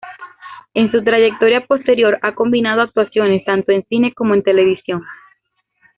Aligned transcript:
En 0.73 0.89
su 0.91 1.03
trayectoria 1.03 1.67
posterior 1.67 2.17
ha 2.23 2.33
combinado 2.33 2.81
actuaciones 2.81 3.45
tanto 3.45 3.71
en 3.71 3.85
cine 3.85 4.15
como 4.15 4.33
en 4.33 4.41
televisión. 4.41 5.03